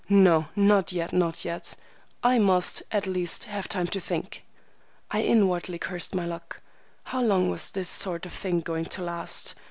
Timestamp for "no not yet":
0.09-1.13